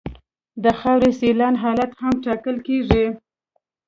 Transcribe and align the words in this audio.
د 0.63 0.65
خاورې 0.79 1.11
سیلان 1.21 1.53
حالت 1.63 1.91
هم 2.01 2.13
ټاکل 2.25 2.55
کیږي 2.67 3.05